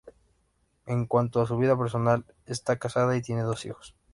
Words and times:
En 0.87 1.05
cuanto 1.05 1.39
a 1.41 1.45
su 1.45 1.59
vida 1.59 1.77
personal, 1.77 2.25
está 2.47 2.79
casada 2.79 3.15
y 3.15 3.21
tiene 3.21 3.43
dos 3.43 3.65
hijas. 3.67 3.93